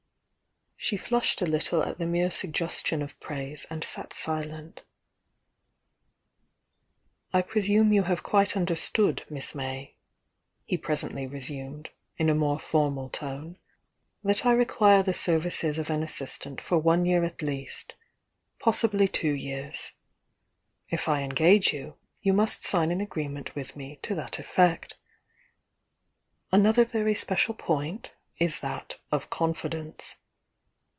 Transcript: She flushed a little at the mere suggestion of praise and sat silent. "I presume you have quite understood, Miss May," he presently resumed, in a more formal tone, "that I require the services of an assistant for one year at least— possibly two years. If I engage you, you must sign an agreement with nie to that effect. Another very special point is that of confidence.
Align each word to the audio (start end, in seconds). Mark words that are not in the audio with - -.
She 0.83 0.97
flushed 0.97 1.43
a 1.43 1.45
little 1.45 1.83
at 1.83 1.99
the 1.99 2.07
mere 2.07 2.31
suggestion 2.31 3.03
of 3.03 3.17
praise 3.19 3.67
and 3.69 3.83
sat 3.83 4.15
silent. 4.15 4.81
"I 7.31 7.43
presume 7.43 7.93
you 7.93 8.01
have 8.03 8.23
quite 8.23 8.57
understood, 8.57 9.23
Miss 9.29 9.53
May," 9.53 9.93
he 10.65 10.79
presently 10.79 11.27
resumed, 11.27 11.91
in 12.17 12.31
a 12.31 12.35
more 12.35 12.57
formal 12.57 13.09
tone, 13.09 13.59
"that 14.23 14.43
I 14.43 14.53
require 14.53 15.03
the 15.03 15.13
services 15.13 15.77
of 15.77 15.91
an 15.91 16.01
assistant 16.01 16.59
for 16.59 16.79
one 16.79 17.05
year 17.05 17.23
at 17.23 17.43
least— 17.43 17.93
possibly 18.59 19.07
two 19.07 19.31
years. 19.33 19.93
If 20.89 21.07
I 21.07 21.21
engage 21.21 21.71
you, 21.71 21.95
you 22.23 22.33
must 22.33 22.63
sign 22.63 22.89
an 22.91 23.01
agreement 23.01 23.53
with 23.53 23.75
nie 23.75 23.97
to 24.01 24.15
that 24.15 24.39
effect. 24.39 24.97
Another 26.51 26.85
very 26.85 27.13
special 27.13 27.53
point 27.53 28.13
is 28.39 28.61
that 28.61 28.97
of 29.11 29.29
confidence. 29.29 30.15